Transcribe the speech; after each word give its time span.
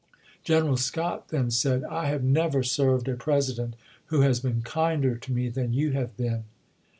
General 0.43 0.77
Scott 0.77 1.27
then 1.27 1.51
said," 1.51 1.83
I 1.83 2.07
have 2.07 2.21
chap. 2.21 2.27
xx. 2.29 2.33
never 2.33 2.63
served 2.63 3.07
a 3.07 3.15
President 3.15 3.75
who 4.07 4.21
has 4.21 4.39
been 4.39 4.63
kinder 4.63 5.15
to 5.17 5.31
me 5.31 5.47
than 5.47 5.73
you 5.73 5.91
have 5.91 6.17
been." 6.17 6.45